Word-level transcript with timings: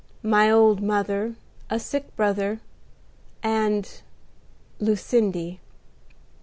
"My 0.23 0.49
old 0.49 0.81
mother, 0.81 1.35
a 1.69 1.79
sick 1.79 2.15
brother, 2.15 2.59
and 3.43 4.01
Lucindy." 4.79 5.59